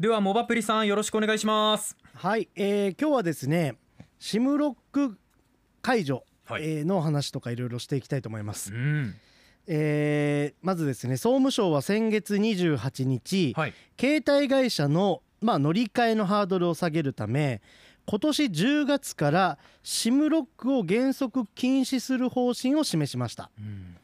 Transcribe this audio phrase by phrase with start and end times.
[0.00, 1.96] ではモバプリさんよろしくお願いします。
[2.14, 3.76] はい、えー今日はですね
[4.18, 5.16] シムロック
[5.82, 6.64] 解除、はい。
[6.64, 9.14] えーの話とかいろいろしていきたいと思います、うん。
[9.68, 13.74] えーまずですね総務省は先月28日、はい。
[13.98, 17.62] 携帯会社の、まあ、乗り換えのハードルを下げるため
[18.06, 23.96] 今年10月から SIM ロックを原則禁止する方針を示しました、うん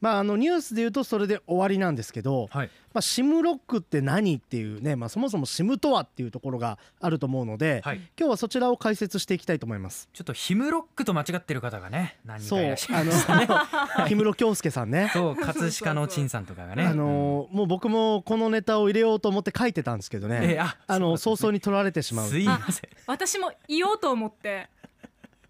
[0.00, 2.70] まあ、あのニュースで言うとそれで終わりなんですけど、はい。
[2.94, 7.96] まあ、SIM ロックって何っていうね、まあ、そもそも SIM とはっていうところがあると思うので、はい。
[8.18, 10.08] 今日はそちらを解説していきたいと思います。
[10.12, 13.46] ちょっとヒムロックと間違ってる方がね何人そうかいらっしゃあいましたね。
[13.46, 15.10] の氷室京介さんね。
[15.14, 16.86] そう葛飾の陳さんとかがね。
[16.86, 22.90] あのーもう僕もこのネタを入れようと思って書いてたんですけどうんえねーああのそう早々に取られてしまうすいません。
[23.06, 24.68] 私も言おうと思って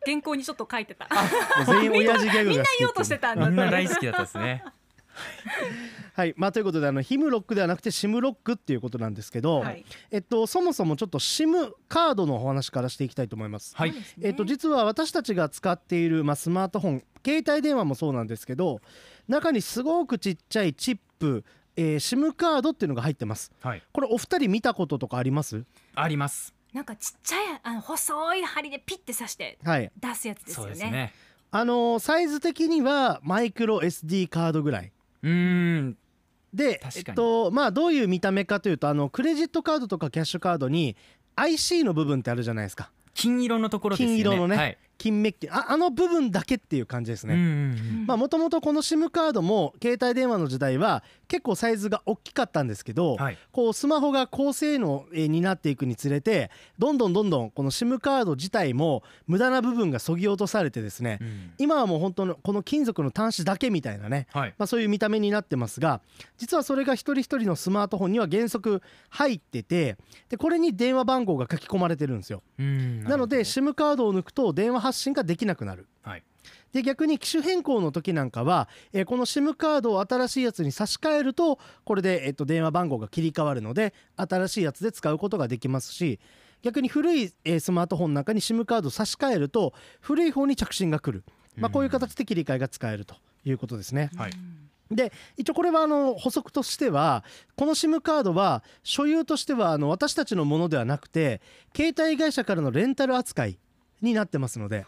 [0.09, 1.09] 原稿にちょっと書いてた。
[1.67, 3.48] 全員親父ギャグが好きみんな言おうとしてたんだ。
[3.48, 4.65] みんな大好きだったですね。
[6.15, 6.34] はい。
[6.37, 9.84] まあということであのヒムロックではなくてシムロックっていうことなんですけど、はい。
[10.11, 13.75] えっとそもそもちょっとシムカードのお話からしていきたいと思います。
[13.77, 13.95] はい。
[14.23, 18.81] えっと、実は私たちが使っている、まあ、スマートフォン携帯電話もそうなんですけど
[19.27, 21.45] 中にすごくちっちゃいチップ、
[21.77, 23.50] えー、SIM カードっていうのが入ってます。
[23.61, 23.83] はい。
[23.93, 25.65] これお二人見たこととかあります？
[25.97, 29.91] ありますなんかちっちゃいあの細い針でピッて刺してはい。
[29.98, 30.72] 出すやつですそよね。
[30.72, 31.12] うですね。
[31.50, 34.92] あのーサイズ的にはマイクロ SD カードぐらい。
[35.22, 35.97] うーん。
[36.52, 37.05] で確かに。
[37.08, 40.97] えっとまあどういう見た目かというとあのクレジットカードとかキャッシュカードに
[41.36, 42.91] IC の部分ってあるじゃないですか。
[43.14, 44.14] 金色のところですよね。
[44.16, 44.56] 金色のね。
[44.56, 47.36] はい金メッキああの部分だけっていう感じですね、
[48.06, 53.38] もともとこの SIM カードも携帯電話の時代は結構サイズが大きかったんですけど、はい。
[53.52, 61.52] こうスマホが高性能えーになっていくにつれてどんどんどんどんこの SIM カード自体も無駄な部分がそぎ落とされてですね、うん。
[61.58, 64.54] 今はもう本当のこの金属の端子だけみたいなね、はい。
[64.58, 66.00] まあ、そういう見た目になってますが
[66.38, 69.96] 実はそれが一人一人のスマートフォンには原則入ってて
[70.28, 72.42] でこれに電話番号が書き込まれてるんですよ。
[72.58, 73.04] うん。
[73.04, 75.87] なので SIM カードを抜くと電話発信ができなくなる。
[76.03, 76.22] はい
[76.72, 86.21] で逆に機種変更の時なんかは、えーこの SIM カードを新しいやつに差し替えるとこれで、えっと電話番号が切り替わるので新しいやつで使うことができますし
[86.62, 91.25] 逆に古い、えースマートフォンなんかに SIM カードを差し替えると古い方に着信が来る、
[91.56, 94.10] まあ、こういう形で切り替えが使えるということですね。
[94.16, 94.32] はい
[94.91, 97.22] で一応これはあの補足としては
[97.56, 101.43] この SIM カードは所有としてはあの私たちのものではなくて
[101.76, 103.59] 携帯会社からのレンタル扱い
[104.00, 104.86] になってますので。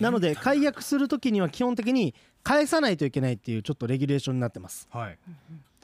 [0.00, 4.88] なので解約する時には基本的に返さないといけないっていうちょっとレギュレーションになってます。
[4.90, 5.18] はい。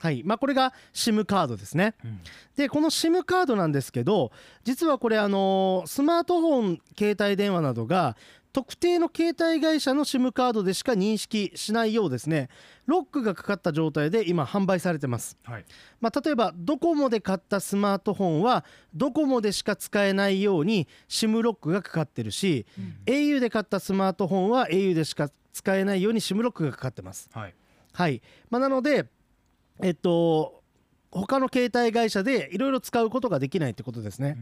[0.00, 0.22] はい。
[0.24, 1.94] まあ、これが SIM カードですね。
[2.04, 2.20] うん。
[2.56, 4.32] でこの SIM カードなんですけど
[4.64, 8.16] 実はこれあのスマートフォン携帯電話などが
[8.52, 12.48] 特定の携帯会社の SIM カードでしか認識しないようですね
[12.86, 15.36] ロックがかかった状態で今販売されてます。
[15.44, 15.64] はい
[16.00, 22.66] まあ、例えばドコモで買ったスマートフォンはドコモでしか使えないように SIM ロックがかかってるし、
[23.06, 27.28] au で買ったスマートフォンは au でしか使えないように SIM ロックがかかってます。
[27.32, 27.54] はい
[27.92, 29.06] はいまあ、なので
[29.82, 30.60] えっと
[31.10, 34.36] 他の携帯会社でいろいろ使うことができないってことですね。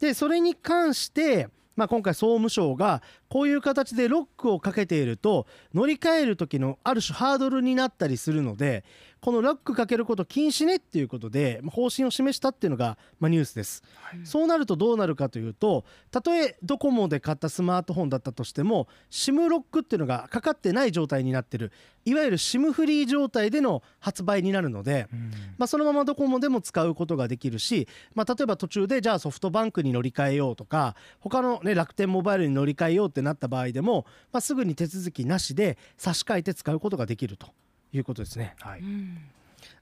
[0.00, 8.84] でそれに関して、まあ、今回総務省がこういう形でロックをかけていると乗り換える時のある種ハードルになったりするので
[9.20, 13.82] このロックかけること禁止ねっていうことでまあ方針を示したっていうのが、まあ、ニュースです。
[14.24, 21.70] そうなるとどうなるかというとたとえドコモで買ったスマートフォンだったとしても SIM ロックっていうのがかかってない状態になってる。
[22.06, 25.30] いわゆる SIM フリー状態での発売になるので、うん。
[25.58, 37.48] まあ、そのままドコモでも使うことができるし、まあ、例えば途中でじゃあソフトバンクに乗り換えようとか他の、ね、楽天モバイルに乗り換えようってなった場合でも、まあ、すぐに手続きなしで差し替えて使うことができると
[37.92, 38.54] いうことですね。
[38.60, 39.18] はいうん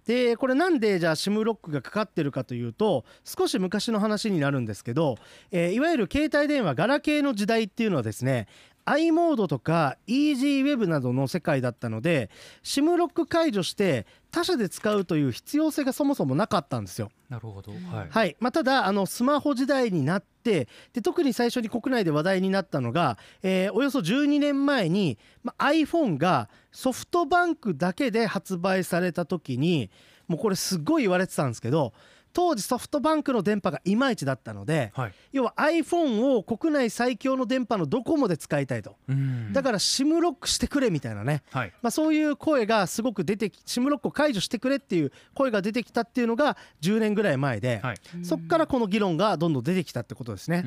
[0.06, 5.18] でこれなんでじゃあ SIM ロックがかかってるかというと少し昔の話になるんですけど、
[5.52, 8.48] えーいわゆる携帯電話ガラケーの時代っていうのはですね
[8.88, 12.30] i モードとか EasyWeb などの世界だったので
[12.62, 17.10] SIM ロック解除して他社で使うという必要性がそもそもなかったんですよ。
[17.28, 17.72] なるほど。
[17.72, 18.08] はい。
[18.10, 18.36] はい。
[18.40, 29.90] まあ、ただあのスマホ時代になってで特に最初に国内で話題になったのが、えーおよそ12年前に、まあ、iPhone がソフトバンクだけで発売された時に
[30.26, 31.92] もうこれすごい言われてたんですけど
[32.38, 35.12] 当時ソフトバンクの電波がいまいちだったのではい。
[35.32, 38.94] 要は iPhone を国内最強の電波のドコモで使いたいと。
[39.08, 39.52] うん。
[39.52, 41.42] だから SIM ロックしてくれみたいなね。
[41.50, 41.72] はい。
[41.82, 47.96] まあ、そういう声がすごく出てき SIM ロックを解除してくれっていう声が出てきたっていうのが10年ぐらい前で、はい。
[48.22, 50.62] そっからこの議論がどんどん出てきたってことですね。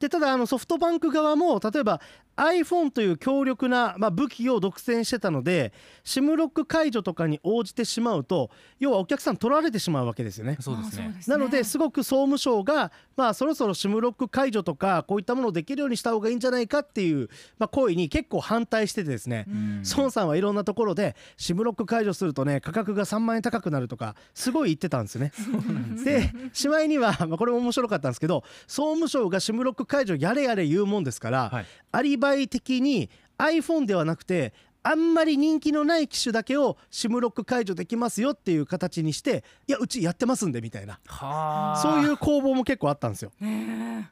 [0.00, 2.00] うんでただあのソフトバンク側も例えば
[2.38, 5.72] iPhone という強力な、まあ、武器を独占してたので
[6.04, 10.56] SIM ロック解除とかに応じてしまうと要はお客さん取られてしまうわけですよね。
[10.60, 11.14] そうですね。
[11.26, 17.28] あなのですごく総務省が、まあ、そろそろ SIM ロック解除とかこういったものをできるようにした方がいいんじゃないかっていう、
[17.58, 19.82] まあ、行為に結構反対しててですね、うん。
[19.96, 25.32] 孫さんはいろんなところで SIM ロック解除するとね価格が3万円高くなるとかすごい言ってたんですよね。
[26.04, 31.66] でしまいには、まあ、これも面白かったんですけど総務省が SIM ロック解除やれやれ言うもんですから、はい。
[31.90, 34.52] アリバイ的に iPhone ではなくて
[34.82, 41.00] あんまり人気のない機種だけを SIM ロック解除できますよっていう形にしていやうちやってますんでみたいな。
[41.06, 41.80] はあ。
[41.82, 43.32] そういう攻防も結構あったんですよ。
[43.40, 44.10] ね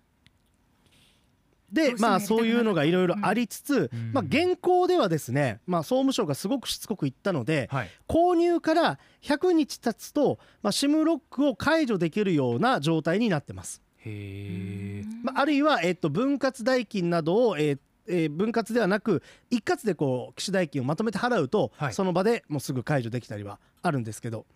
[1.72, 4.12] でまあそういうのがいろいろありつつ、うん。
[4.12, 7.90] まあ、現行ではですね、まあ、総務省がすごくしつこく言ったので、はい。
[8.08, 13.82] 購入から100日経つと、まあ、SIM ロックを解除できるような状態になってます。
[15.22, 21.92] まあ、あるいは、えっと、分割代金などを、えーえー分割ではなく一括でこう機種代金をまとめて払うと、はい。
[21.92, 24.46] その場でもうすぐ解除できたりはあるんですけど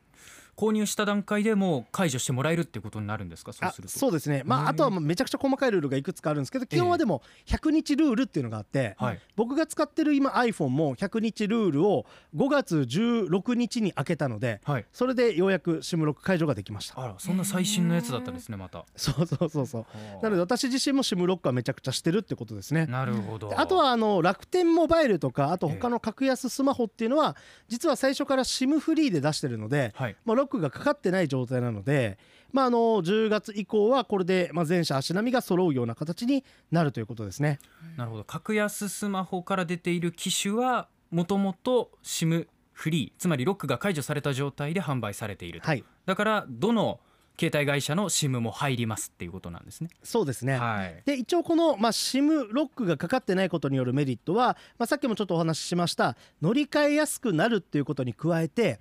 [0.60, 3.54] 購入した段階でもう解除してもらえるってことになるんですか？
[3.54, 3.98] そうあすると。
[3.98, 9.20] そうですね、まあ、あとはまあめちゃくちゃ細かいルールがいくつかあるんですけど基本はでも100日ルールっていうのがあって、はい。
[9.36, 12.04] 僕が使ってる今 iPhone も100日ルールを
[12.36, 14.84] 5月16日に開けたのではい。
[14.92, 17.02] それでようやく SIM ロック解除ができました。
[17.02, 18.84] あらそんな最新のやつだったんですねまた。
[18.96, 19.86] そうそうそうそうは
[20.18, 20.22] あ。
[20.24, 22.84] なので私自身も SIM ロックはめちゃくちゃしてるってことですね。
[22.84, 23.48] なるほど。
[23.48, 27.34] であとはあの楽天モバイルとかあと他の格安スマホっていうのは
[27.68, 30.16] 実は最初から SIM フリーで出してるので、はい。
[30.26, 32.19] まあ、ックがかかってない状態なので、
[32.52, 37.58] まあ、あの10月以降はこれでまあ全社足並みが揃うような形になるということですね。
[37.97, 46.99] なるほど格安スマホから出ている機種はもともと SIM フリーつまりロックが解除された状態で販売されていると、はいだからどの
[47.41, 58.79] 携帯会社の SIM も入りますっていうことなんですねそうですね、はいで一応この、まあ、SIM ロックがかかってないことによるメリットは、まあ、さっきもちょっとお話ししました乗り換えやすくなるっていうことに加えて、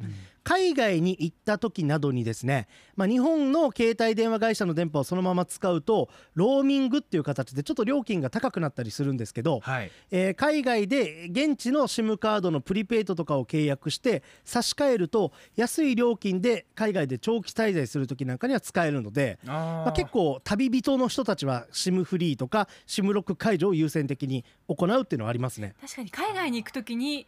[0.49, 19.37] 海外に行った時などにですね、まあ、日本の携帯電話会社の電波をそのまま使うとローミングっていう形でちょっと料金が高くなったりするんですけど、はいえー海外で現地の SIM カードのプリペイドとかを契約して差し替えると安い料金で海外で長期滞在する時なんかには使えるので。
[19.43, 25.75] まあ、結構旅人の人たちは SIM フリーとか SIM ロック解除を優先的に行うっていうのはありますね。
[25.81, 27.27] 確かに海外に行くときに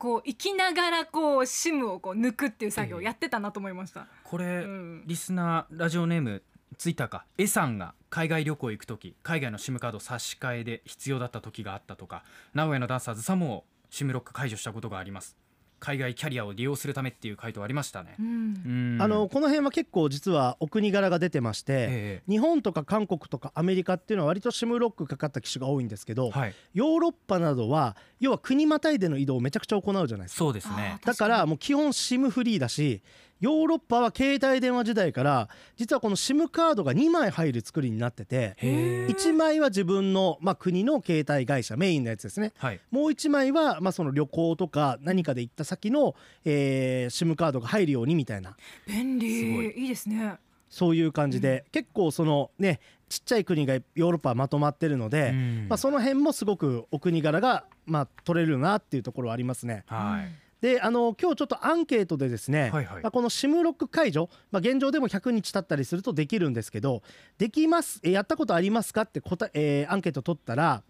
[0.00, 4.06] こう行きながらこう SIM をこう抜くっていう作業をやってたなと思いました。
[4.24, 5.02] これ、うん。
[5.06, 6.42] リスナーラジオネーム
[6.78, 12.24] ツイッターか A さんが海外旅行行く時海外の SIM カード差し替えで必要だった時があったとか
[12.54, 15.36] 名古屋のダンサーズさんも SIM ロック解除したことがあります
[15.80, 18.14] 海外キャリアを利用するためっていう回答ありましたね。
[18.20, 18.96] う、ん。
[18.96, 18.98] うん。
[19.00, 26.54] あのこの辺は結構実はお国柄が出てまして、え日本とか韓国とかアメリカっていうのは割と SIM ロックかかった機種が多いんですけど、えはい。
[26.74, 30.38] ヨーロッパなどは要は国またいでの移動をめちゃくちゃ行うじゃないですか。
[30.38, 30.98] そうですね。
[31.04, 33.02] だからもう基本 SIM フリーだし
[33.40, 42.52] ヨーロッパは携帯電話時代から実はこの SIM カードが2枚入る作りになっててへえ1枚は自分の、まあ、国の携帯会社メインのやつですね。
[42.58, 42.80] はい。
[42.90, 46.14] もう1枚は、まあ、その旅行とか何かで行った先の、
[46.44, 48.56] えー、SIM カードが入るようにみたいな。
[48.86, 49.40] 便利。
[49.40, 49.82] すごい。
[49.82, 50.36] いいですね。
[50.68, 52.78] そういう感じで、結構そのね
[53.08, 55.66] ちっちゃい国がヨーロッパはまとまってるので、うん。
[55.68, 59.84] まあ、その辺もすごくお国柄が、まあ、取れるなっていうところはありますね。
[59.86, 67.02] はいであの今日ちょっとアンケートでですね、はいはいまあ、この SIM ロック解除、まあ、現状でも100日経ったりするとできるんですけど
[67.38, 70.82] できますえやったことありますかって答え、えーアンケート取ったら、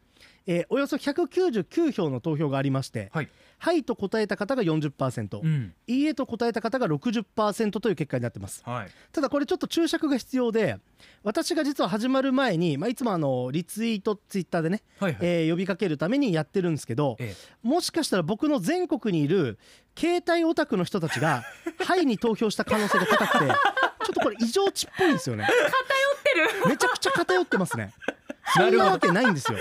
[0.47, 3.29] えーおよそ199票の投票がありまして、はい。
[3.59, 5.75] はいと答えた方が40%、うん。
[5.87, 8.63] いいえと答えた方が60%という結果になってます。
[8.65, 8.89] はい。
[9.13, 10.79] ただこれちょっと注釈が必要で
[11.23, 15.21] 私が実は始まる前に、まあ、いつもあのリツイートツイッターでね、はいはい。
[15.23, 19.59] えー呼びかけるためにやってるんですけど、えもしかしたら僕の全国にいる
[19.99, 21.43] 携帯オタクの人たちが
[21.85, 25.45] 「はい」に投票した可能性が高くてちょっとこれ異常値っぽいんですよね。
[25.45, 26.69] 偏ってる。
[26.69, 27.93] めちゃくちゃ偏ってますね。
[28.55, 29.59] そんなわけないんですよ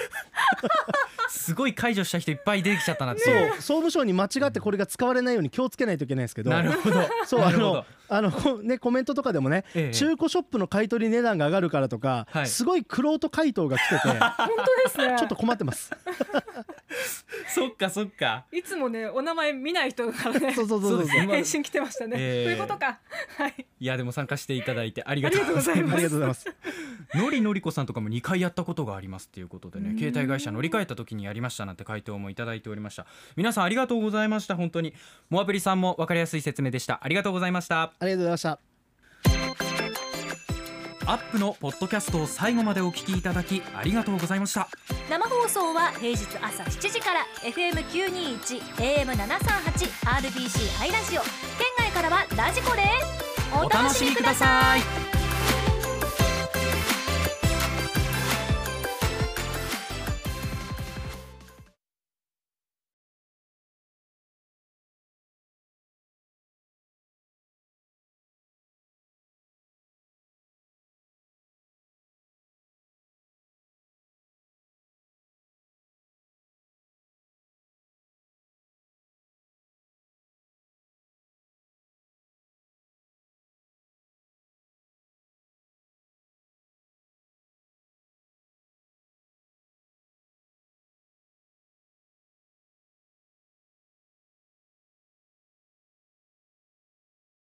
[1.29, 15.15] すごい解除した人いっぱい出てきちゃったなってそう総務省に間違ってこれが使われないように気をつけないといけないんですけどなるほどそうあのあのこねコメントとかでもね、ええ中古ショップの買い取り値段が上がるからとか、はいすごいクロート回答が来てて本当ですね。
[15.19, 15.91] ちょっと困ってます。
[17.53, 22.15] そっかそっかいつもねお名前見ない人からね そうそうそうそうそうですね返信来てましたね。
[22.17, 22.99] えーそういうことか。
[23.37, 23.65] はい。
[23.79, 26.45] いやでも参加していただいてありがありがとうございますありがとうございます。
[27.15, 33.05] のりのりこさんとかも2回やったことがありますっていうことでね携帯会社乗り換えた時にやりましたなんて回答もいただいておりました。
[33.35, 34.55] 皆さんありがとうございました。
[34.55, 34.93] 本当に。
[35.29, 36.99] モアプリさんも分かりやすい説明でした。
[37.01, 37.81] ありがとうございました。
[37.81, 38.59] ありがとうございました。
[41.09, 44.69] アップのポッドキャストを最後までお聞きいただきありがとうございました。
[45.09, 51.21] 生放送は平日朝7時から FM921 AM738 RBC ハイラジオ。
[51.21, 51.31] 県
[51.79, 52.83] 外からはラジコで
[53.51, 55.18] お楽しみください。